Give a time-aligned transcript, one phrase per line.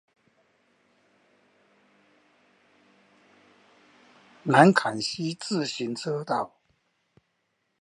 [4.41, 6.55] 南崁溪自行車道